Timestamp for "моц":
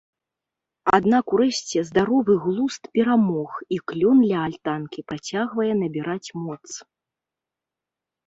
6.47-6.67